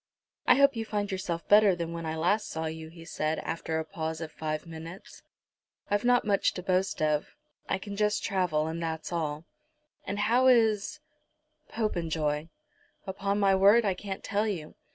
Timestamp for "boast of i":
6.63-7.77